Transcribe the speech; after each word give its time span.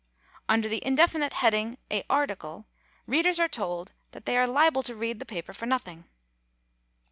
Under 0.49 0.67
the 0.67 0.83
indefinite 0.83 1.33
heading 1.33 1.77
"A 1.91 2.03
Article," 2.09 2.65
readers 3.05 3.39
are 3.39 3.47
told 3.47 3.91
"that 4.13 4.25
they 4.25 4.35
are 4.35 4.47
liable 4.47 4.81
to 4.81 4.95
read 4.95 5.19
the 5.19 5.25
paper 5.27 5.53
for 5.53 5.67
nothing." 5.67 6.05